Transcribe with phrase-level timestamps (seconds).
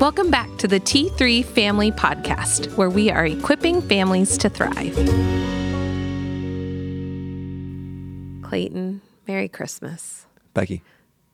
[0.00, 4.94] Welcome back to the T3 Family Podcast, where we are equipping families to thrive.
[8.42, 10.24] Clayton, Merry Christmas.
[10.54, 10.82] Becky,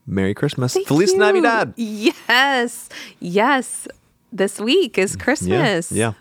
[0.04, 0.74] Merry Christmas.
[0.74, 1.20] Thank Feliz you.
[1.20, 1.74] Navidad.
[1.76, 2.88] Yes.
[3.20, 3.86] Yes.
[4.32, 5.92] This week is Christmas.
[5.92, 6.14] Yeah.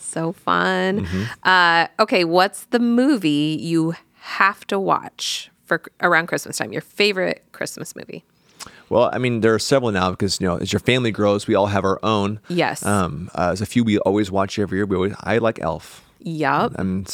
[0.00, 1.06] So fun.
[1.44, 6.72] Uh, okay, what's the movie you have to watch for around Christmas time?
[6.72, 8.24] Your favorite Christmas movie?
[8.92, 11.54] Well, I mean, there are several now because you know, as your family grows, we
[11.54, 12.40] all have our own.
[12.48, 12.84] Yes.
[12.84, 14.84] Um, uh, there's a few we always watch every year.
[14.84, 16.04] We always, I like Elf.
[16.20, 16.72] Yup.
[16.76, 17.06] I'm,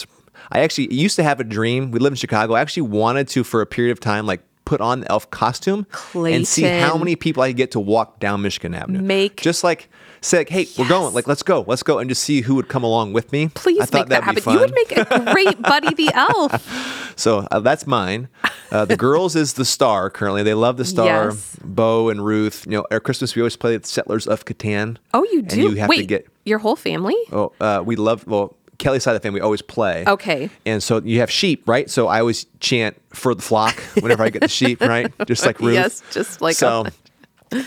[0.51, 1.93] I actually used to have a dream.
[1.93, 2.55] We live in Chicago.
[2.55, 5.87] I actually wanted to, for a period of time, like put on the Elf costume
[6.15, 9.01] and see how many people I could get to walk down Michigan Avenue.
[9.01, 9.89] Make- just like
[10.21, 11.15] say, like, hey, we're going.
[11.15, 13.49] Like, let's go, let's go, and just see who would come along with me.
[13.55, 14.53] Please I thought make that happen.
[14.53, 17.15] You would make a great Buddy the Elf.
[17.17, 18.29] So uh, that's mine.
[18.71, 20.43] Uh, the girls is the star currently.
[20.43, 21.31] They love the star.
[21.31, 21.57] Yes.
[21.65, 22.65] Bo and Ruth.
[22.67, 24.97] You know, at Christmas we always play the Settlers of Catan.
[25.15, 25.61] Oh, you And do?
[25.63, 26.27] you have Wait, to get.
[26.45, 27.17] your whole family?
[27.33, 28.27] Oh, uh, we love.
[28.27, 30.05] Well, Kelly's side of the family always play.
[30.07, 30.51] Okay.
[30.65, 31.91] And so you have sheep, right?
[31.91, 35.13] So I always chant for the flock whenever I get the sheep, right?
[35.27, 35.75] Just like Ruth.
[35.75, 36.87] Yes, just like so.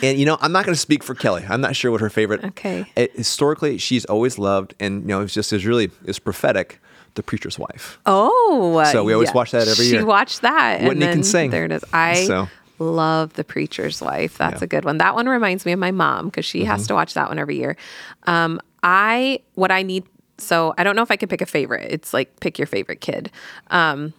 [0.03, 1.43] And you know, I'm not going to speak for Kelly.
[1.49, 2.43] I'm not sure what her favorite.
[2.45, 2.85] Okay.
[2.95, 6.79] It, historically, she's always loved, and you know, it's just is really is prophetic.
[7.15, 7.99] The preacher's wife.
[8.05, 9.99] Oh, So we always watch that every she year.
[10.01, 10.79] She watched that.
[10.79, 11.51] and Whitney can sing.
[11.51, 11.83] There it is.
[11.93, 12.47] I So.
[12.79, 14.37] love The Preacher's Wife.
[14.37, 14.55] That's Yeah.
[14.55, 14.63] Mm-hmm.
[14.63, 14.97] a good one.
[14.99, 17.57] That one reminds me of my mom because she has to watch that one every
[17.57, 17.75] year.
[18.23, 20.05] Um, I what I need.
[20.37, 21.91] So I don't know if I can pick a favorite.
[21.91, 23.29] It's like pick your favorite kid.
[23.69, 24.13] Um,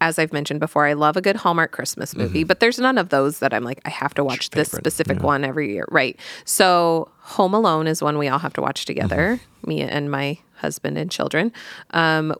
[0.00, 3.08] as I've mentioned before, I love a good Hallmark Christmas movie, but there's none of
[3.08, 4.78] those that I'm like, I have to watch this Mm-hmm.
[4.78, 5.86] specific one every year.
[5.90, 6.18] Right.
[6.44, 9.68] So Home Alone is one we all have to watch together, Mm-hmm.
[9.70, 11.52] me and my husband and children.
[11.92, 12.34] Um,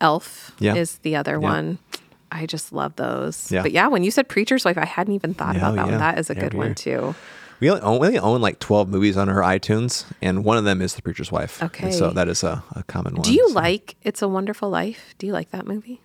[0.00, 0.74] Elf Yeah.
[0.74, 1.78] is the other one.
[2.30, 3.50] I just love those.
[3.50, 3.62] Yeah.
[3.62, 5.90] But yeah, when you said Preacher's Wife, I hadn't even thought Yeah, about that yeah.
[5.92, 5.98] one.
[6.00, 7.14] That is a good one too.
[7.60, 10.64] We only own, we only own like 12 movies on our iTunes, and one of
[10.64, 11.60] them is The Preacher's Wife.
[11.62, 11.90] And Okay.
[11.90, 13.22] so that is a, a common one.
[13.22, 15.14] Do you so- like It's a Wonderful Life?
[15.18, 16.00] Do you like that movie?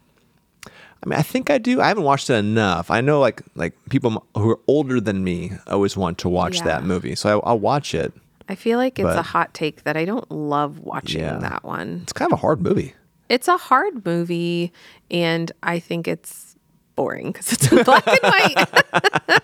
[1.03, 1.81] I mean, I think I do.
[1.81, 2.89] I haven't watched it enough.
[2.89, 6.63] I know like like people who are older than me always want to watch Yeah.
[6.65, 8.13] that movie, so I, I'll watch it.
[8.49, 11.37] I feel like it's a hot take that I don't love watching Yeah.
[11.39, 11.99] that one.
[12.03, 12.93] It's kind of a hard movie.
[13.29, 14.71] It's a hard movie,
[15.11, 16.55] and I think it's
[16.95, 19.41] boring because it's in black and white.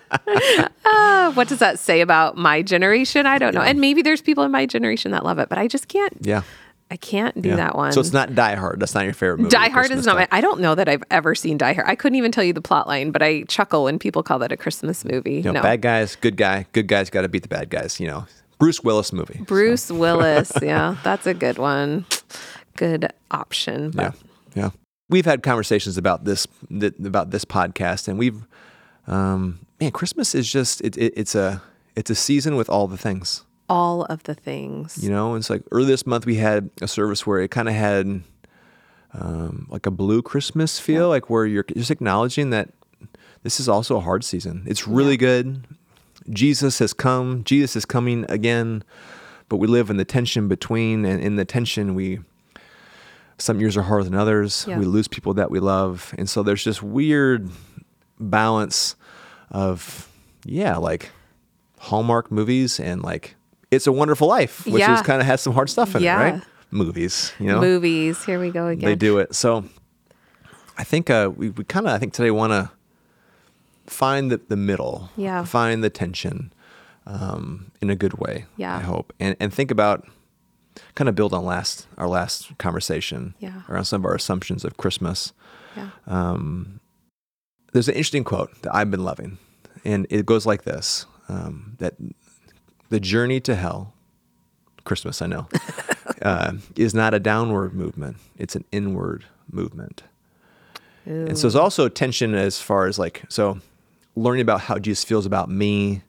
[0.84, 3.26] Ah, what does that say about my generation?
[3.26, 3.60] I don't know.
[3.60, 6.16] And maybe there's people in my generation that love it, but I just can't.
[6.20, 6.42] Yeah.
[6.90, 7.56] I can't do yeah.
[7.56, 7.92] that one.
[7.92, 8.80] So it's not Die Hard.
[8.80, 9.50] That's not your favorite movie.
[9.50, 10.28] Die Hard is not my.
[10.32, 11.86] I don't know that I've ever seen Die Hard.
[11.88, 14.50] I couldn't even tell you the plot line, but I chuckle when people call that
[14.50, 15.34] a Christmas movie.
[15.34, 16.66] You know, no, bad guys, good guy.
[16.72, 18.00] Good guys got to beat the bad guys.
[18.00, 18.26] You know,
[18.58, 19.40] Bruce Willis movie.
[19.44, 20.52] Bruce Willis.
[20.60, 22.06] Yeah, that's a good one.
[22.76, 23.92] Good option.
[23.96, 24.12] Yeah,
[24.56, 24.70] yeah.
[25.08, 28.44] We've had conversations about this th- about this podcast, and we've
[29.06, 31.62] um, man, Christmas is just it, it, it's a
[31.94, 33.44] it's a season with all the things.
[33.70, 35.02] All of the things.
[35.02, 37.74] You know, it's like earlier this month we had a service where it kind of
[37.74, 38.22] had
[39.14, 42.70] um, like a blue Christmas feel, like where you're just acknowledging that
[43.44, 44.64] this is also a hard season.
[44.66, 45.66] It's really good.
[46.28, 47.44] Jesus has come.
[47.44, 48.82] Jesus is coming again,
[49.48, 52.18] but we live in the tension between, and in the tension we.
[53.38, 54.66] Some years are harder than others.
[54.68, 54.78] Yeah.
[54.78, 57.48] We lose people that we love, and so there's this weird
[58.18, 58.96] balance
[59.50, 60.10] of,
[60.44, 61.10] yeah, like
[61.78, 63.36] Hallmark movies and like
[63.70, 64.94] It's a Wonderful Life, which Yeah.
[64.94, 66.20] is kind of has some hard stuff in Yeah.
[66.20, 66.42] it, right?
[66.70, 68.24] Movies, you know, Movies.
[68.24, 68.84] Here we go again.
[68.88, 69.34] they do it.
[69.34, 69.64] So
[70.78, 72.70] I think uh, we, we kind of I think today want to
[73.86, 75.44] find the, the middle, Yeah.
[75.44, 76.52] find the tension
[77.06, 78.46] um, in a good way.
[78.56, 78.76] Yeah.
[78.76, 80.06] I hope, and and think about
[80.94, 83.62] kind of build on last our last conversation Yeah.
[83.68, 85.32] around some of our assumptions of Christmas.
[85.76, 85.90] Yeah.
[86.06, 86.80] Um,
[87.72, 89.38] there's an interesting quote that I've been loving,
[89.84, 91.94] and it goes like this: um, that
[92.90, 93.94] the journey to hell,
[94.84, 95.48] Christmas, I know,
[96.22, 100.02] uh, is not a downward movement; it's an inward movement.
[101.06, 103.58] And so there's also tension as far as like so
[104.14, 106.02] learning about how Jesus feels about me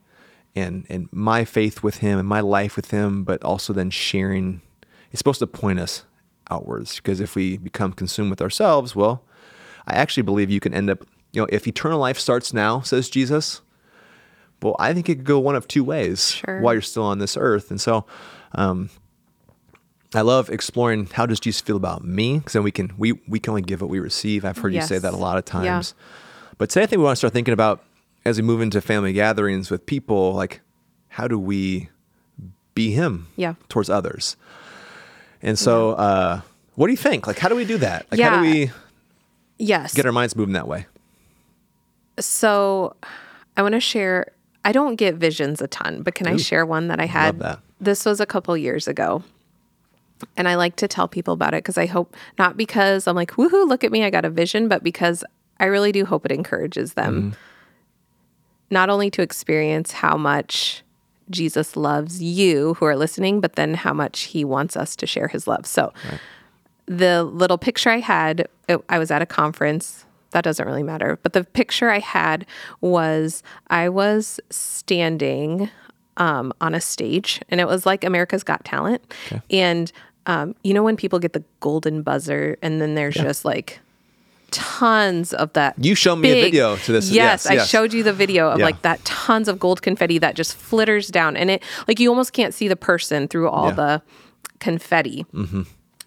[0.56, 4.62] and and my faith with him and my life with him, but also then sharing
[5.12, 6.04] it's supposed to point us
[6.50, 6.98] outwards.
[6.98, 9.24] Because if we become consumed with ourselves, well,
[9.88, 13.10] I actually believe you can end up, you know, if eternal life starts now, says
[13.10, 13.62] Jesus,
[14.62, 16.60] well, I think it could go one of two ways Sure.
[16.62, 17.72] while you're still on this earth.
[17.72, 18.06] And so
[18.54, 18.90] um,
[20.14, 22.38] I love exploring how does Jesus feel about me?
[22.40, 24.44] Because then we can we we can only give what we receive.
[24.46, 25.72] I've heard you say that a lot of Yeah.
[25.74, 25.94] times.
[26.58, 27.84] But today I think we want to start thinking about
[28.26, 30.62] as we move into family gatherings with people, like
[31.08, 31.90] how do we
[32.76, 33.56] be him Yeah.
[33.70, 34.36] towards others?
[35.42, 36.42] And so uh,
[36.76, 37.26] what do you think?
[37.26, 38.06] Like how do we do that?
[38.12, 38.44] Like how Yeah.
[38.44, 38.72] do we
[39.58, 39.94] Yes.
[39.94, 40.86] get our minds moving that way?
[42.20, 42.96] So
[43.58, 44.28] I want to share.
[44.64, 47.60] I don't get visions a ton, but can I share one that I had that.
[47.80, 49.24] this was a couple years ago.
[50.38, 53.32] And I like to tell people about it because I hope, not because I'm like,
[53.32, 55.24] woohoo, look at me, I got a vision, but because
[55.60, 57.36] I really do hope it encourages them
[58.72, 60.84] not only to experience how much
[61.30, 65.28] Jesus loves you who are listening, but then how much he wants us to share
[65.28, 65.66] his love.
[65.66, 65.94] So,
[66.88, 70.06] the little picture I had, it, I was at a conference.
[70.32, 71.20] That doesn't really matter.
[71.24, 72.46] But the picture I had
[72.82, 75.70] was I was standing
[76.18, 79.02] um, on a stage, and it was like America's Got Talent.
[79.50, 79.92] And
[80.26, 83.80] um, you know when people get the golden buzzer, and then there's just like
[84.52, 85.76] tons of that.
[85.84, 87.10] You showed me a video to this.
[87.10, 87.70] Yes, Yes, I yes.
[87.70, 88.66] showed you the video of Yeah.
[88.66, 92.34] like that tons of gold confetti that just flitters down, and it like you almost
[92.34, 93.72] can't see the person through all Yeah.
[93.72, 93.78] Mm-hmm.
[93.78, 94.02] the
[94.60, 95.26] confetti.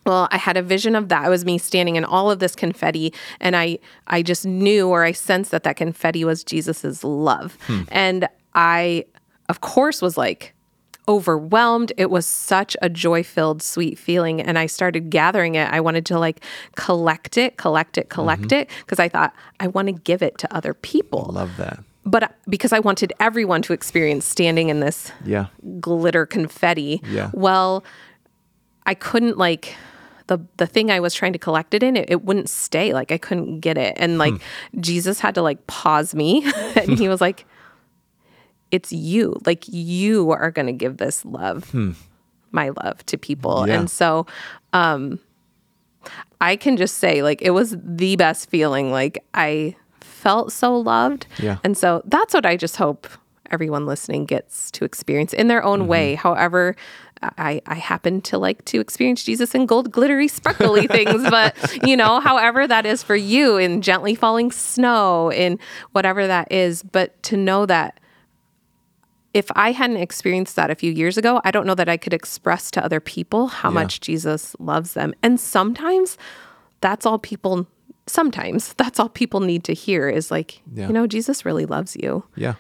[0.07, 1.27] Well, I had a vision of that.
[1.27, 5.05] It was me standing in all of this confetti, and I I just knew or
[5.05, 7.83] I sensed that that confetti was Jesus's love, Hmm.
[7.89, 9.05] and I,
[9.49, 10.53] of course, was like
[11.09, 11.93] overwhelmed.
[11.99, 15.71] It was such a joy filled, sweet feeling, and I started gathering it.
[15.71, 16.41] I wanted to like
[16.77, 18.61] collect it, collect it, collect Mm-hmm.
[18.61, 21.79] it, because I thought I want to give it to other people Love that.
[22.07, 25.47] but because I wanted everyone to experience standing in this Yeah.
[25.81, 27.03] glitter confetti.
[27.11, 27.31] Yeah.
[27.35, 27.85] Well,
[28.87, 29.75] I couldn't like
[30.27, 32.93] the the thing I was trying to collect it in, it, it wouldn't stay.
[32.95, 33.95] Like I couldn't get it.
[33.99, 34.81] And like Hmm.
[34.81, 36.45] Jesus had to like pause me
[36.77, 37.45] and he was like,
[38.71, 39.37] It's you.
[39.47, 41.75] Like you are gonna give this love,
[42.53, 43.63] my love to people.
[43.65, 43.69] Hmm.
[43.69, 43.79] Yeah.
[43.81, 44.27] And so
[44.73, 45.19] um
[46.41, 48.91] I can just say like it was the best feeling.
[48.91, 51.27] Like I felt so loved.
[51.39, 51.59] Yeah.
[51.65, 53.07] And so that's what I just hope
[53.51, 55.69] everyone listening gets to experience in their Mm-hmm.
[55.83, 56.15] own way.
[56.15, 56.77] However,
[57.39, 61.57] I, I happen to like to experience Jesus in gold, glittery, sparkly things, but
[61.87, 65.59] you know, however that is for you in gently falling snow, in
[65.93, 66.83] whatever that is.
[66.83, 68.01] But to know that
[69.33, 72.15] if I hadn't experienced that a few years ago, I don't know that I could
[72.15, 73.75] express to other people how Yeah.
[73.75, 75.13] much Jesus loves them.
[75.23, 76.17] And sometimes
[76.81, 77.67] that's all people
[78.07, 80.89] sometimes that's all people need to hear is like, Yeah.
[80.89, 82.23] you know, Jesus really loves you.
[82.37, 82.55] Yeah.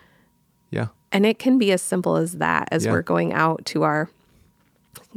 [0.70, 0.86] Yeah.
[1.12, 2.92] And it can be as simple as that as Yeah.
[2.92, 4.08] we're going out to our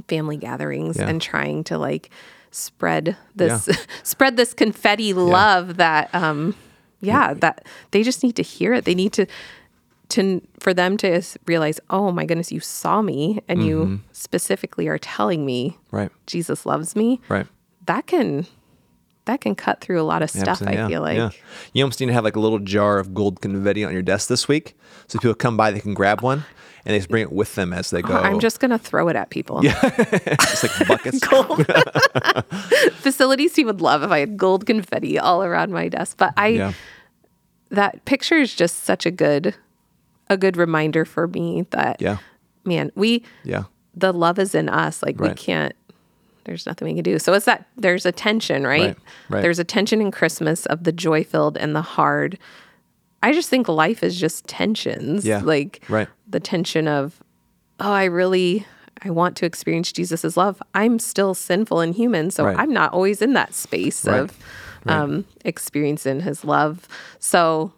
[0.07, 1.07] family gatherings Yeah.
[1.09, 2.09] and trying to like
[2.51, 3.67] spread this
[4.03, 6.55] spread this confetti love that um
[6.99, 8.85] yeah, that they just need to hear it.
[8.85, 9.27] They need to
[10.09, 13.67] to for them to realize, "Oh my goodness, you saw me and Mm-hmm.
[13.67, 16.11] you specifically are telling me Right.
[16.25, 17.45] Jesus loves me." Right.
[17.85, 18.47] That can
[19.27, 21.17] that can cut through a lot of stuff, Absolutely, I yeah, feel like.
[21.17, 21.29] yeah.
[21.73, 24.27] You almost need to have like a little jar of gold confetti on your desk
[24.27, 24.75] this week,
[25.07, 26.43] so people come by, they can grab one,
[26.85, 28.15] and they just bring it with them as they oh, go.
[28.15, 29.63] I'm just going to throw it at people.
[29.63, 31.19] Yeah, It's like buckets.
[33.01, 36.17] facilities team would love if I had gold confetti all around my desk.
[36.17, 36.73] But I Yeah.
[37.69, 39.55] that picture is just such a good
[40.29, 42.17] a good reminder for me that Yeah.
[42.65, 43.63] man, we Yeah.
[43.95, 45.01] the love is in us.
[45.03, 45.73] Like we can't
[46.47, 47.19] there's nothing we can do.
[47.19, 48.81] So it's that there's a tension, right?
[48.87, 48.97] Right,
[49.29, 49.41] right.
[49.41, 52.39] There's a tension in Christmas of the joy filled and the hard.
[53.21, 55.25] I just think life is just tensions.
[55.25, 56.07] Yeah, Like right.
[56.27, 57.21] the tension of,
[57.79, 58.65] oh, I really
[59.03, 60.59] I want to experience Jesus' love.
[60.73, 62.57] I'm still sinful and human, so Right.
[62.57, 64.35] I'm not always in that space of
[64.87, 66.87] um, experiencing his love.
[67.19, 67.73] So,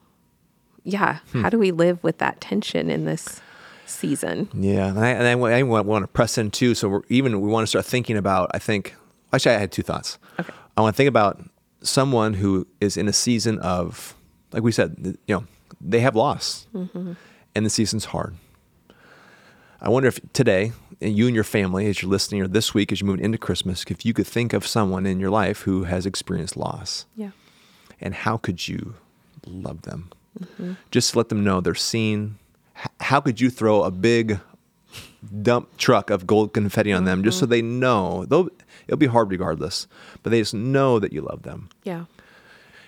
[0.83, 1.41] yeah, Hmm.
[1.41, 3.41] how do we live with that tension in this
[3.89, 4.49] season?
[4.53, 6.75] Yeah, and I, and I, I want, to press in too.
[6.75, 8.51] So we're even we want to start thinking about.
[8.53, 8.95] I think
[9.33, 10.17] actually I had two thoughts.
[10.39, 10.53] Okay.
[10.77, 11.41] I want to think about
[11.81, 14.15] someone who is in a season of,
[14.51, 15.45] like we said, you know,
[15.81, 17.13] they have loss, mm-hmm.
[17.55, 18.35] and the season's hard.
[19.81, 22.91] I wonder if today, and you and your family, as you're listening, or this week
[22.91, 25.83] as you move into Christmas, if you could think of someone in your life who
[25.83, 27.31] has experienced loss, Yeah.
[28.01, 28.95] and how could you
[29.45, 30.09] love them?
[30.37, 30.73] Mm-hmm.
[30.91, 32.37] Just to let them know they're seen.
[33.09, 34.39] How could you throw a big
[35.41, 38.23] dump truck of gold confetti on them just so they know?
[38.25, 38.49] Though
[38.87, 39.87] it'll be hard regardless,
[40.21, 41.69] but they just know that you love them.
[41.83, 42.05] Yeah.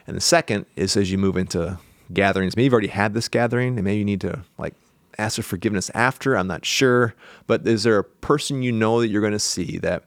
[0.05, 1.79] And the second is as you move into
[2.13, 2.55] gatherings.
[2.55, 4.75] Maybe you've already had this gathering, and maybe you need to like
[5.17, 6.37] ask for forgiveness after.
[6.37, 7.15] I'm not sure,
[7.47, 10.03] but is there a person you know that you're going to see that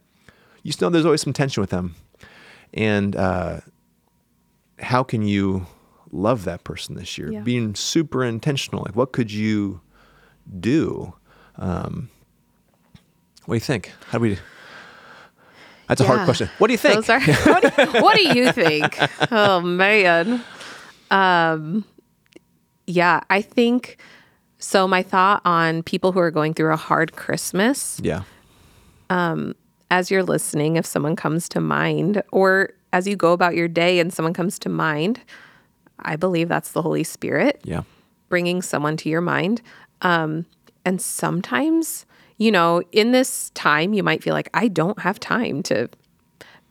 [0.62, 1.96] you just know there's always some tension with them,
[2.72, 3.62] and uh,
[4.78, 5.66] how can you
[6.12, 7.32] love that person this year?
[7.32, 7.40] Yeah.
[7.40, 8.84] Being super intentional.
[8.84, 9.80] Like, what could you
[10.60, 11.14] do?
[11.56, 12.10] Um,
[13.46, 13.92] what do you think?
[14.08, 14.38] How do we?
[15.88, 16.48] That's a hard question.
[16.58, 17.08] What do you think?
[17.08, 18.98] Are, what, do, what do you think?
[19.30, 20.42] Oh man.
[21.10, 21.84] Um
[22.86, 23.98] yeah, I think
[24.58, 28.22] so my thought on people who are going through a hard Christmas yeah.
[29.90, 33.98] as you're listening if someone comes to mind or as you go about your day
[34.00, 35.20] and someone comes to mind,
[35.98, 37.82] I believe that's the Holy Spirit Yeah.
[38.30, 39.60] bringing someone to your mind.
[40.02, 40.46] Um,
[40.84, 45.62] and sometimes you know, in this time, you might feel like, I don't have time
[45.64, 45.88] to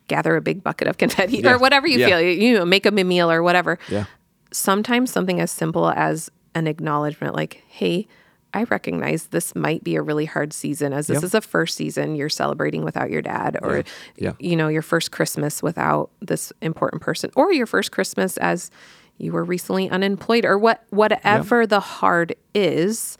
[0.09, 1.53] gather a big bucket of confetti Yeah.
[1.53, 2.07] or whatever you Yeah.
[2.07, 3.79] feel, you know, make a meal or whatever.
[3.87, 4.03] Yeah.
[4.51, 8.07] Sometimes something as simple as an acknowledgement, like, hey,
[8.53, 12.15] I recognize this might be a really hard season as this is a first season
[12.17, 13.83] you're celebrating without your dad or Yeah.
[14.17, 14.31] Yeah.
[14.39, 18.69] you know your first christmas without this important person or your first christmas as
[19.17, 23.17] you were recently unemployed or what whatever the hard is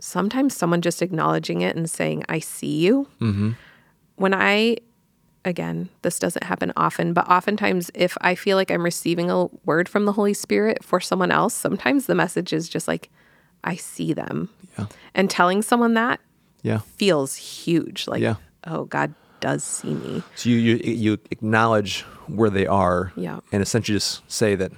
[0.00, 3.50] sometimes someone just acknowledging it and saying i see you Mm-hmm.
[4.16, 4.76] when i
[5.44, 9.88] again this doesn't happen often but oftentimes if i feel like i'm receiving a word
[9.88, 13.10] from the holy spirit for someone else sometimes the message is just like
[13.64, 14.48] i see them
[14.78, 14.86] Yeah.
[15.14, 16.20] and telling someone that
[16.62, 16.78] Yeah.
[16.96, 18.36] feels huge like Yeah.
[18.66, 23.38] oh god does see me So you, you you acknowledge where they are, Yeah.
[23.52, 24.72] and essentially just say that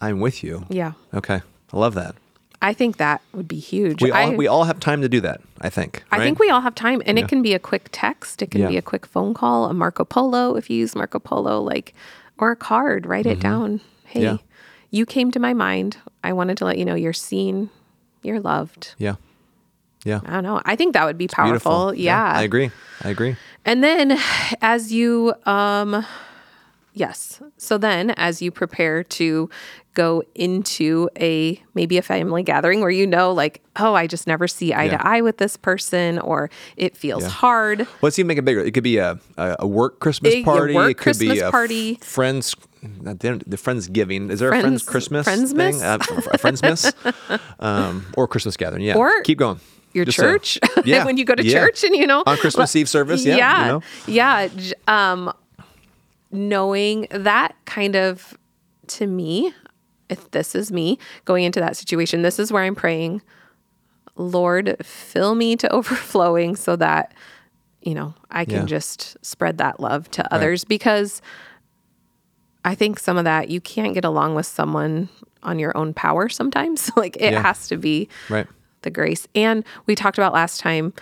[0.00, 0.64] I'm with you.
[0.68, 1.40] yeah Okay,
[1.72, 2.14] I love that.
[2.62, 4.02] I think that would be huge.
[4.02, 5.40] We all I, we all have time to do that.
[5.62, 6.04] I think.
[6.12, 7.24] I think we all have time, and Yeah.
[7.24, 8.42] it can be a quick text.
[8.42, 8.68] It can Yeah.
[8.68, 11.94] be a quick phone call, a Marco Polo if you use Marco Polo, like,
[12.38, 13.06] or a card.
[13.06, 13.80] Write it down.
[14.04, 14.36] Hey, Mm-hmm.
[14.36, 14.36] Yeah.
[14.90, 15.96] you came to my mind.
[16.22, 17.70] I wanted to let you know you're seen,
[18.22, 18.94] you're loved.
[18.98, 19.14] Yeah.
[20.04, 20.20] Yeah.
[20.26, 20.60] I don't know.
[20.64, 21.70] I think that would be Beautiful.
[21.72, 21.94] powerful.
[21.94, 22.32] Yeah.
[22.36, 22.70] I agree.
[23.04, 23.36] I agree.
[23.64, 24.18] And then
[24.60, 26.04] as you um
[26.94, 27.40] yes.
[27.56, 29.48] So then as you prepare to
[29.94, 34.46] go into a maybe a family gathering where you know like, oh, I just never
[34.46, 34.98] see eye Yeah.
[34.98, 37.28] to eye with this person or it feels Yeah.
[37.30, 37.86] hard.
[38.02, 38.60] Let's even make it bigger.
[38.60, 40.74] It could be a a, work Christmas A- party.
[40.74, 41.98] work it could be a party.
[42.00, 42.54] F- friends.
[42.82, 44.30] The friends giving.
[44.30, 45.72] Is there a friends Friends- Christmas Friendsmas?
[45.72, 45.82] thing?
[45.82, 45.98] Uh,
[46.32, 48.82] a friendsmas, um, or Christmas gathering?
[48.82, 48.96] Yeah.
[48.96, 49.60] Or keep going.
[49.92, 51.04] Your Just a- church, yeah.
[51.04, 51.60] when you go to Yeah.
[51.60, 53.26] church and you know on Christmas Eve service.
[53.26, 53.36] Yeah.
[53.36, 53.82] yeah, You know?
[54.06, 54.48] yeah.
[54.88, 55.32] Um,
[56.30, 58.36] knowing that kind of
[58.88, 59.52] to me,
[60.08, 63.22] if this is me going into that situation, this is where I'm praying,
[64.16, 67.14] Lord, fill me to overflowing so that
[67.82, 68.64] you know I can Yeah.
[68.66, 71.22] just spread that love to others because
[72.64, 75.08] I think some of that you can't get along with someone
[75.42, 76.90] on your own power sometimes.
[76.96, 77.42] like it Yeah.
[77.42, 78.46] has to be Right.
[78.82, 79.26] the grace.
[79.34, 80.92] And we talked about last time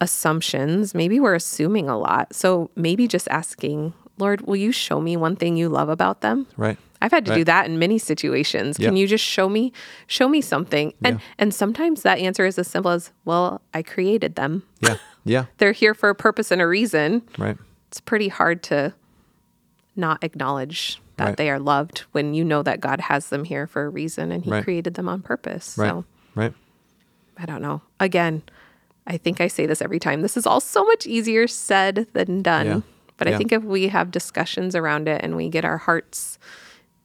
[0.00, 0.94] assumptions.
[0.94, 2.34] Maybe we're assuming a lot.
[2.34, 6.46] So maybe just asking, Lord, will you show me one thing you love about them?
[6.56, 6.76] Right.
[7.00, 8.76] I've had to do that in many situations.
[8.76, 9.72] Can you just show me
[10.08, 10.92] show me something?
[11.04, 11.24] And Yeah.
[11.38, 14.64] and sometimes that answer is as simple as, well, I created them.
[14.80, 14.96] Yeah.
[15.24, 15.44] Yeah.
[15.58, 17.22] They're here for a purpose and a reason.
[17.38, 17.56] Right.
[17.88, 18.94] It's pretty hard to
[19.94, 21.36] not acknowledge that Right.
[21.36, 24.44] they are loved when you know that God has them here for a reason and
[24.44, 24.64] he Right.
[24.64, 25.76] created them on purpose.
[25.78, 25.88] Right.
[25.90, 26.52] So Right.
[27.36, 27.82] I don't know.
[28.00, 28.42] Again,
[29.06, 30.22] I think I say this every time.
[30.22, 32.66] This is all so much easier said than done.
[32.66, 32.80] Yeah.
[33.18, 36.38] But I think if we have discussions around it and we get our hearts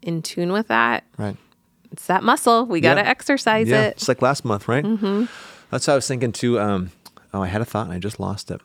[0.02, 1.36] in tune with that, Right.
[1.92, 2.66] it's that muscle.
[2.66, 3.08] We got to Yeah.
[3.10, 3.94] exercise Yeah, it.
[3.98, 4.84] It's like last month, right?
[4.86, 5.26] Mm-hmm.
[5.72, 6.60] That's what I was thinking too.
[6.60, 6.92] Um,
[7.34, 8.62] oh, I had a thought and I just lost it.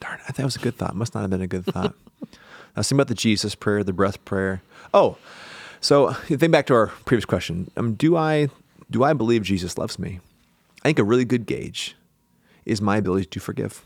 [0.00, 0.94] Darn, I thought it was a good thought.
[0.96, 1.94] Must not have been a good thought.
[2.74, 4.62] I was thinking about the Jesus prayer, the breath prayer.
[4.92, 5.16] Oh,
[5.80, 7.70] so think back to our previous question.
[7.76, 8.48] Um, do I
[8.90, 10.18] do I believe Jesus loves me?
[10.84, 11.94] I think a really good gauge
[12.64, 13.82] is my ability to forgive,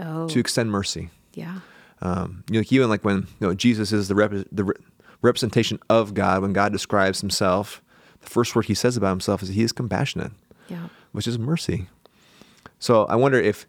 [0.00, 1.10] Oh, to extend mercy.
[1.34, 1.60] yeah.
[2.02, 4.74] Um, you know, even like when you know Jesus is the rep- the re-
[5.22, 6.42] representation of God.
[6.42, 7.82] When God describes Himself,
[8.20, 10.32] the first word He says about Himself is He is compassionate
[10.68, 10.88] Yeah.
[11.12, 11.88] which is mercy.
[12.78, 13.66] So I wonder if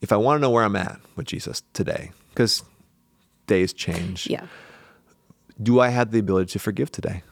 [0.00, 2.62] if I want to know where I'm at with Jesus today, because
[3.46, 4.26] days change.
[4.28, 4.46] Yeah.
[5.62, 7.22] Do I have the ability to forgive today?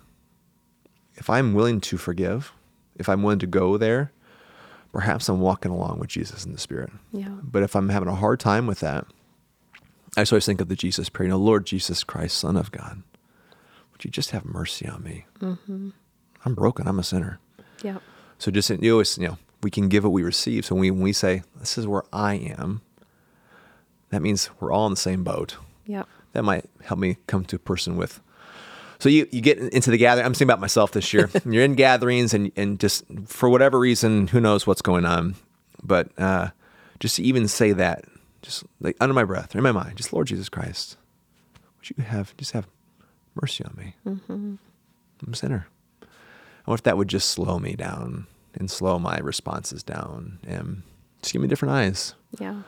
[1.15, 2.53] If I'm willing to forgive,
[2.97, 4.13] if I'm willing to go there,
[4.93, 6.91] perhaps I'm walking along with Jesus in the Spirit.
[7.13, 7.29] Yeah.
[7.43, 9.07] But if I'm having a hard time with that,
[10.17, 11.27] I just always think of the Jesus prayer.
[11.27, 13.03] You know, Lord Jesus Christ, Son of God,
[13.93, 15.27] would you just have mercy on me?
[15.41, 15.91] Mm-hmm.
[16.45, 16.89] I'm broken.
[16.89, 17.41] I'm a sinner.
[17.83, 17.99] Yeah.
[18.39, 20.65] So just you always, you know, we can give what we receive.
[20.65, 22.81] So when we, when we say, this is where I am,
[24.11, 25.57] that means we're all in the same boat.
[25.87, 26.05] Yeah.
[26.33, 28.21] That might help me come to a person with.
[29.01, 30.27] So you, you get into the gathering.
[30.27, 31.31] I'm thinking about myself this year.
[31.45, 35.37] You're in gatherings and, and just for whatever reason, who knows what's going on.
[35.83, 36.49] But uh,
[36.99, 38.05] just to even say that,
[38.43, 40.97] just like under my breath or in my mind, just Lord Jesus Christ,
[41.79, 42.67] would you have, just have
[43.41, 43.95] mercy on me?
[45.27, 45.67] I'm a sinner.
[46.03, 46.07] I
[46.71, 50.83] wonder if that would just slow me down and slow my responses down and
[51.23, 52.15] just give me different eyes.
[52.39, 52.63] Yeah.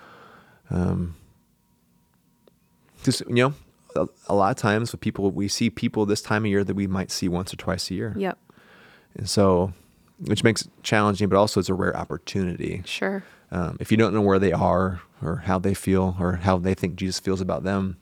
[3.02, 3.54] Just you know,
[3.96, 6.74] a, a lot of times with people, we see people this time of year that
[6.74, 8.14] we might see once or twice a year.
[8.16, 8.38] Yep.
[9.14, 9.72] And so,
[10.20, 12.82] which makes it challenging, but also it's a rare opportunity.
[12.84, 13.24] Sure.
[13.50, 16.74] Um, if you don't know where they are or how they feel or how they
[16.74, 17.96] think Jesus feels about them,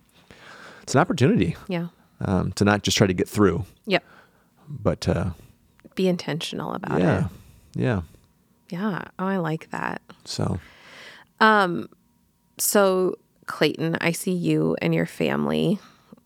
[0.82, 1.88] it's an opportunity Yeah.
[2.20, 4.04] um, to not just try to get through, Yep.
[4.68, 5.30] but uh,
[5.94, 7.30] Be intentional about yeah, it.
[7.74, 7.84] yeah.
[7.84, 8.00] Yeah.
[8.70, 9.02] Yeah.
[9.18, 10.02] Oh, I like that.
[10.24, 10.58] So,
[11.40, 11.88] Um.
[12.58, 13.14] So,
[13.46, 15.78] Clayton, I see you and your family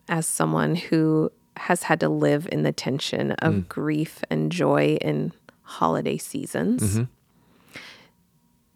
[0.08, 3.68] as someone who has had to live in the tension of Mm.
[3.68, 5.32] grief and joy in
[5.62, 6.82] holiday seasons.
[6.82, 7.02] Mm-hmm.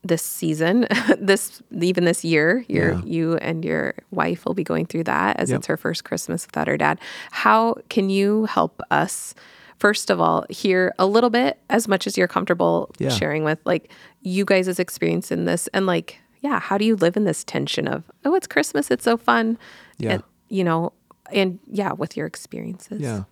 [0.06, 0.86] This season,
[1.18, 3.02] this even this year, your Yeah.
[3.04, 5.58] you and your wife will be going through that as Yep.
[5.58, 6.98] it's her first Christmas without her dad.
[7.32, 9.34] How can you help us?
[9.78, 13.10] First of all, hear a little bit as much as you're comfortable Yeah.
[13.10, 13.90] sharing with, like
[14.22, 17.88] you guys' experience in this, and like, yeah, how do you live in this tension
[17.88, 19.58] of, oh, it's Christmas, it's so fun,
[19.98, 20.12] Yeah.
[20.12, 20.92] and, you know,
[21.32, 23.00] and yeah, with your experiences.
[23.02, 23.24] Yeah.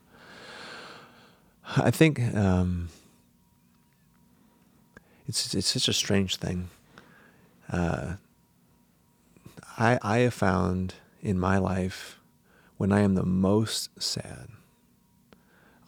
[1.77, 2.89] I think um,
[5.27, 6.69] it's it's such a strange thing.
[7.71, 8.15] Uh,
[9.79, 12.19] I I have found in my life
[12.77, 14.49] when I am the most sad,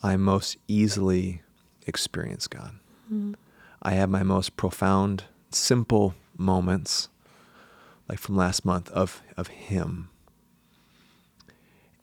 [0.02, 1.43] I most easily
[1.87, 2.78] experience God.
[3.83, 7.09] I have my most profound, simple moments,
[8.09, 10.09] like from last month, of of Him.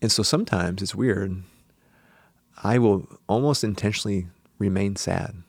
[0.01, 1.43] And so sometimes it's weird.
[2.61, 4.27] I will almost intentionally
[4.59, 5.43] remain sad.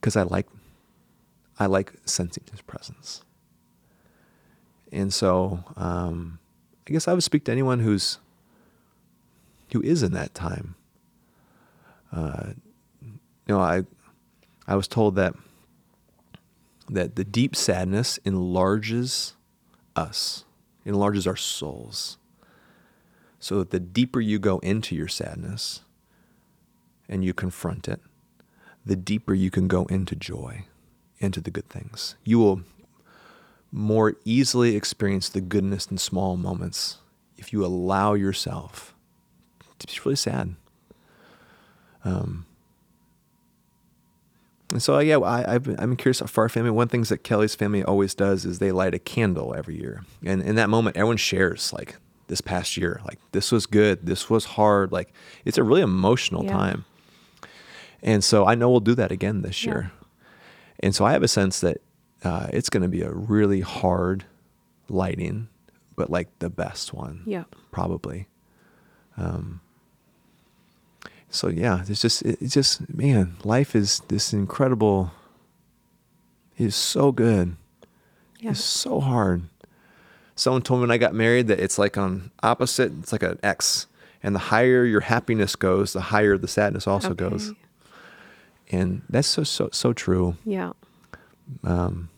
[0.00, 0.46] Because I like
[1.58, 3.22] I like sensing his presence.
[4.92, 6.38] And so um,
[6.86, 8.18] I guess I would speak to anyone who's
[9.72, 10.74] who is in that time.
[12.12, 12.52] Uh,
[13.02, 13.84] you know, I
[14.66, 15.34] I was told that
[16.88, 19.34] that the deep sadness enlarges
[19.96, 20.44] us,
[20.84, 22.18] enlarges our souls.
[23.38, 25.82] So that the deeper you go into your sadness
[27.08, 28.00] and you confront it,
[28.86, 30.64] the deeper you can go into joy,
[31.18, 32.14] into the good things.
[32.24, 32.62] You will
[33.72, 36.98] more easily experience the goodness in small moments
[37.36, 38.94] if you allow yourself
[39.80, 40.54] to be really sad.
[42.04, 42.46] Um,
[44.72, 46.70] and so, yeah, I, I've, I'm curious for our family.
[46.70, 49.76] One of the things that Kelly's family always does is they light a candle every
[49.78, 50.04] year.
[50.24, 51.96] And in that moment, everyone shares, like,
[52.28, 54.90] this past year, like, this was good, this was hard.
[54.92, 55.12] Like,
[55.44, 56.52] it's a really emotional Yeah.
[56.52, 56.84] time.
[58.06, 59.70] And so I know we'll do that again this Yeah.
[59.72, 59.92] year.
[60.80, 61.78] And so I have a sense that
[62.22, 64.24] uh, it's going to be a really hard
[64.88, 65.48] lighting,
[65.96, 67.44] but like the best one, Yeah.
[67.72, 68.28] probably.
[69.18, 69.60] Um,
[71.30, 75.10] so yeah, it's just it's just man, life is this incredible.
[76.56, 77.56] It is so good.
[78.40, 78.50] Yeah.
[78.50, 79.42] It's so hard.
[80.36, 82.92] Someone told me when I got married that it's like on opposite.
[83.00, 83.86] It's like an X,
[84.22, 87.52] and the higher your happiness goes, the higher the sadness also goes.
[88.70, 90.36] And that's so so so true.
[90.44, 90.72] Yeah.
[91.64, 92.08] Um,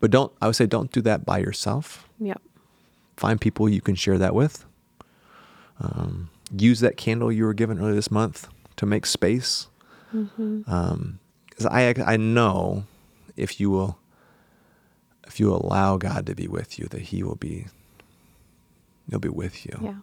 [0.00, 2.08] But don't I would say don't do that by yourself.
[2.18, 2.40] Yep.
[3.16, 4.64] Find people you can share that with.
[5.80, 9.68] Um, use that candle you were given earlier this month to make space.
[10.12, 11.18] Um
[11.50, 12.84] 'cause I I know
[13.36, 13.98] if you will
[15.26, 17.66] if you allow God to be with you, that He will be
[19.10, 19.78] He'll be with you.
[19.82, 19.94] Yeah.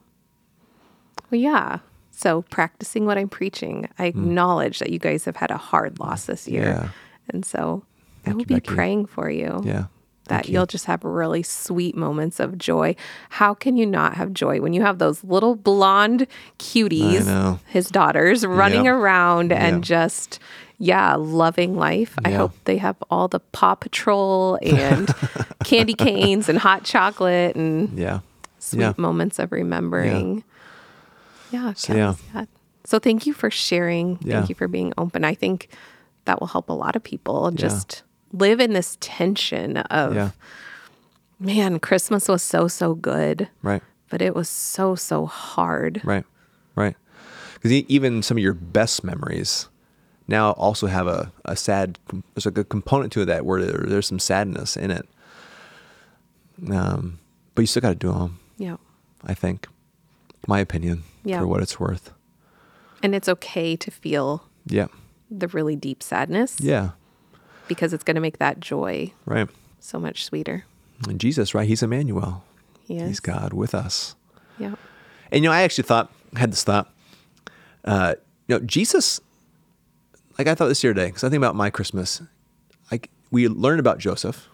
[1.31, 1.79] Well, yeah.
[2.21, 6.25] So practicing what I'm preaching, I acknowledge that you guys have had a hard loss
[6.25, 6.65] this year.
[6.65, 6.83] Mm.
[6.83, 6.89] Yeah.
[7.29, 7.83] And so
[8.27, 8.75] I will you, be Becky.
[8.75, 9.61] praying for you.
[9.63, 9.85] Yeah.
[10.27, 10.53] That you.
[10.53, 12.95] you'll just have really sweet moments of joy.
[13.29, 16.27] How can you not have joy when you have those little blonde
[16.59, 18.93] cuties, his daughters, running Yep.
[18.93, 19.59] around Yep.
[19.59, 20.39] and just,
[20.77, 22.13] yeah, loving life?
[22.23, 25.09] I hope they have all the Paw Patrol and
[25.65, 28.19] candy canes and hot chocolate and Yeah.
[28.59, 28.93] sweet Yeah.
[28.97, 30.43] moments of remembering.
[31.51, 31.73] Yeah.
[31.73, 32.15] So, yeah.
[32.85, 34.17] So thank you for sharing.
[34.21, 34.37] Yeah.
[34.37, 35.23] Thank you for being open.
[35.23, 35.69] I think
[36.25, 40.31] that will help a lot of people just live in this tension of, Yeah.
[41.39, 43.83] man, Christmas was so, so good, Right.
[44.09, 46.01] but it was so, so hard.
[46.03, 46.25] Right,
[46.75, 46.95] right.
[47.55, 49.67] Because even some of your best memories
[50.27, 51.99] now also have a, a sad,
[52.33, 55.07] there's like a component to it that where there, there's some sadness in it.
[56.69, 57.19] Um,
[57.55, 58.77] but you still got to do them, Yeah.
[59.23, 59.67] I think.
[60.47, 61.39] My opinion, Yeah.
[61.39, 62.11] for what it's worth.
[63.03, 64.87] And it's okay to feel Yeah.
[65.29, 66.91] the really deep sadness Yeah.
[67.67, 69.49] because it's going to make that joy Right.
[69.79, 70.65] so much sweeter.
[71.07, 71.67] And Jesus, right?
[71.67, 72.43] He's Emmanuel.
[72.83, 73.07] He is.
[73.07, 74.15] He's God with us.
[74.59, 74.75] Yeah.
[75.31, 76.91] And you know, I actually thought, I had this thought,
[77.85, 78.15] uh,
[78.47, 79.19] you know, Jesus,
[80.37, 82.21] like I thought this year today, because I think about my Christmas,
[82.91, 84.47] like we learned about Joseph,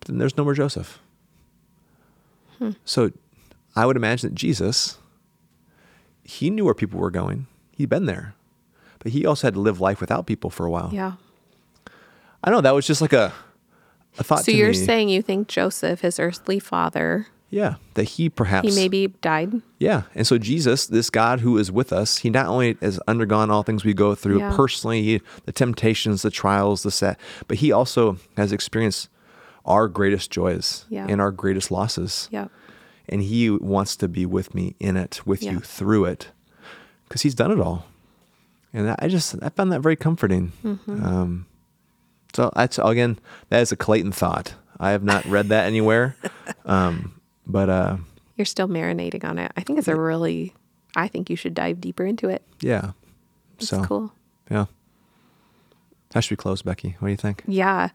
[0.00, 0.98] but then there's no more Joseph.
[2.84, 3.10] So
[3.76, 4.98] I would imagine that Jesus,
[6.22, 7.46] he knew where people were going.
[7.72, 8.34] He'd been there,
[9.00, 10.90] but he also had to live life without people for a while.
[10.92, 11.14] Yeah.
[12.42, 13.32] I know that was just like a,
[14.18, 14.74] a thought So you're me.
[14.74, 19.60] saying you think Joseph, his earthly father, Yeah, that he perhaps He maybe died.
[19.78, 20.02] Yeah.
[20.14, 23.62] And so Jesus, this God who is with us, he not only has undergone all
[23.62, 24.54] things we go through Yeah.
[24.54, 29.08] personally, the temptations, the trials, the set, but he also has experienced
[29.64, 31.06] our greatest joys Yeah.
[31.08, 32.28] and our greatest losses.
[32.30, 32.50] Yep.
[33.08, 35.52] And he wants to be with me in it, with Yeah.
[35.52, 36.28] you through it,
[37.06, 37.86] because he's done it all.
[38.72, 40.52] And I just, I found that very comforting.
[40.64, 41.04] Mm-hmm.
[41.04, 41.46] Um,
[42.34, 43.18] so that's, again,
[43.50, 44.54] that is a Clayton thought.
[44.80, 46.16] I have not read that anywhere.
[46.66, 47.98] Um, but, uh,
[48.36, 49.52] You're still marinating on it.
[49.54, 50.54] I think it's a really.
[50.96, 52.42] I think you should dive deeper into it.
[52.60, 52.92] yeah.
[53.58, 54.12] It's so, cool.
[54.50, 54.64] yeah.
[56.14, 56.96] How should we close, Becky?
[56.98, 57.42] What do you think?
[57.46, 57.90] Yeah.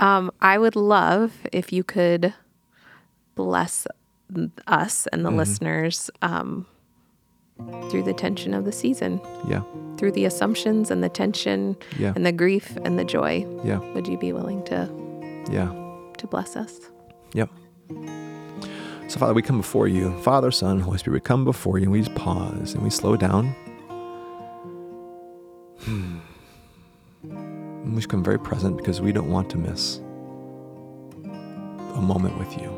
[0.00, 2.32] Um, I would love if you could
[3.34, 3.86] bless
[4.66, 5.38] us and the Mm-hmm.
[5.38, 6.66] listeners um,
[7.90, 9.62] through the tension of the season, Yeah.
[9.96, 12.12] through the assumptions and the tension Yeah.
[12.16, 13.46] and the grief and the joy.
[13.64, 13.78] Yeah.
[13.94, 14.88] Would you be willing to
[15.50, 15.68] Yeah.
[16.18, 16.80] to bless us?
[17.34, 17.50] Yep.
[19.08, 20.10] So, Father, we come before you.
[20.22, 23.16] Father, Son, Holy Spirit, we come before you and we just pause and we slow
[23.16, 23.54] down.
[25.84, 26.18] Hmm.
[27.22, 29.98] And we just come very present because we don't want to miss
[31.94, 32.70] a moment with you.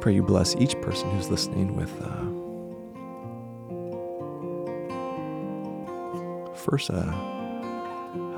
[0.00, 2.24] Pray you bless each person who's listening with uh,
[6.54, 7.12] first uh,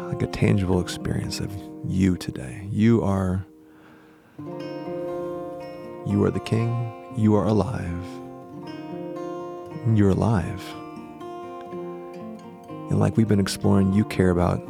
[0.09, 1.53] like a tangible experience of
[1.87, 2.67] you today.
[2.71, 3.47] You are
[6.05, 6.93] you are the king.
[7.17, 8.05] You are alive.
[9.95, 10.63] You're alive.
[12.91, 14.61] And like we've been exploring, you care about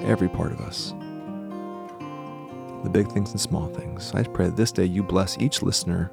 [0.00, 0.92] every part of us
[2.84, 4.12] the big things and small things.
[4.14, 6.12] I pray that this day you bless each listener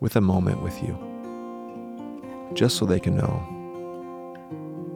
[0.00, 0.96] with a moment with you,
[2.54, 3.42] just so they can know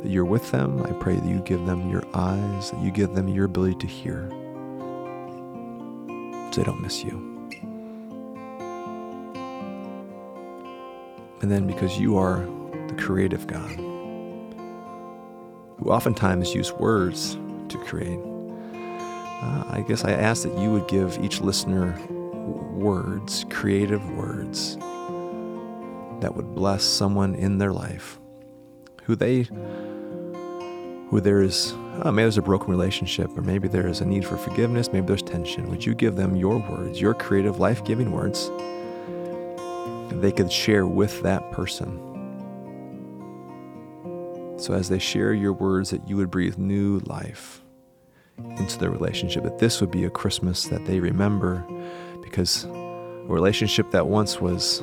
[0.02, 0.82] that you're with them.
[0.84, 3.86] I pray that you give them your eyes, that you give them your ability to
[3.86, 4.28] hear,
[6.52, 7.26] so they don't miss you.
[11.42, 12.46] And then because you are
[12.88, 13.76] the creative God,
[15.78, 17.36] who oftentimes use words
[17.68, 18.20] to create,
[19.42, 24.76] uh, I guess I ask that you would give each listener words, creative words,
[26.20, 28.18] that would bless someone in their life
[29.04, 31.72] who they, who there is,
[32.02, 35.06] uh, maybe there's a broken relationship, or maybe there is a need for forgiveness, maybe
[35.06, 35.68] there's tension.
[35.70, 38.50] Would you give them your words, your creative, life giving words,
[40.20, 42.06] they could share with that person?
[44.58, 47.59] So as they share your words, that you would breathe new life
[48.58, 51.64] into their relationship, that this would be a Christmas that they remember
[52.22, 54.82] because a relationship that once was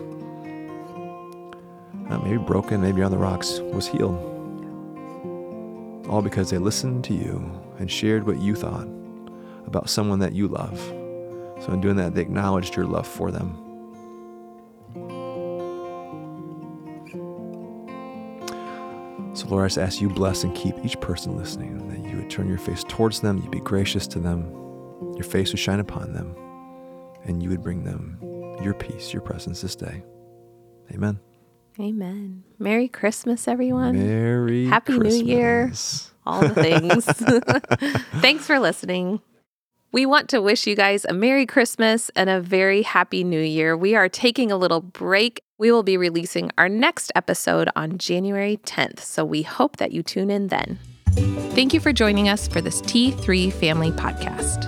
[2.09, 4.17] uh, maybe broken, maybe on the rocks, was healed.
[6.09, 8.87] All because they listened to you and shared what you thought
[9.65, 10.79] about someone that you love.
[11.63, 13.66] So, in doing that, they acknowledged your love for them.
[19.38, 22.28] So, Lord, I just ask you bless and keep each person listening, that you would
[22.28, 24.50] turn your face towards them, you'd be gracious to them,
[25.13, 26.36] your face would shine upon them,
[27.23, 28.17] and you would bring them
[28.63, 30.04] your peace, your presence this day.
[30.91, 31.19] Amen.
[31.80, 32.45] Amen.
[32.58, 33.95] Merry Christmas, everyone.
[33.95, 35.71] Merry Happy New Year.
[36.26, 37.06] All the things.
[38.23, 39.21] Thanks for listening.
[39.91, 43.78] We want to wish you guys a Merry Christmas and a very Happy New Year.
[43.78, 45.43] We are taking a little break.
[45.59, 50.03] We will be releasing our next episode on January 10th, so we hope that you
[50.03, 50.77] tune in then.
[51.55, 54.67] Thank you for joining us for this T3 Family Podcast.